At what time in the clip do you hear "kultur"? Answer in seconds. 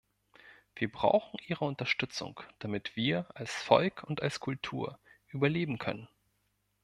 4.39-4.97